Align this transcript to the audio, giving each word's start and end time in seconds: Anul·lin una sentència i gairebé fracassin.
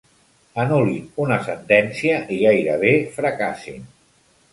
Anul·lin 0.61 1.03
una 1.25 1.37
sentència 1.47 2.15
i 2.37 2.39
gairebé 2.45 2.95
fracassin. 3.19 3.85